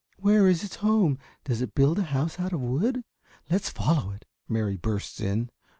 "Where 0.17 0.47
is 0.47 0.63
its 0.63 0.77
home? 0.77 1.19
Does 1.43 1.61
it 1.61 1.75
build 1.75 1.99
a 1.99 2.01
house 2.01 2.39
out 2.39 2.53
of 2.53 2.59
wood? 2.61 3.03
Let's 3.51 3.69
follow 3.69 4.09
it," 4.09 4.25
Mary 4.49 4.75
bursts 4.75 5.21
in. 5.21 5.51